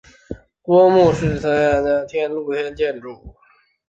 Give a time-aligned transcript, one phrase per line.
[0.63, 3.35] 郭氏墓石祠原是室外的露天建筑。